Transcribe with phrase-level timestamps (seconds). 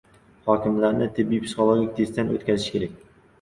[0.45, 2.99] "Hokimlarni tibbiy-psixologik testdan o‘tkazish kerak!"